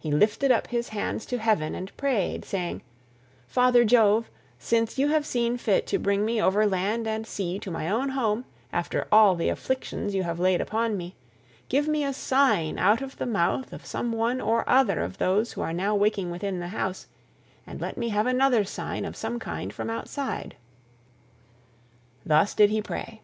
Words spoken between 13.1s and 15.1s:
the mouth of some one or other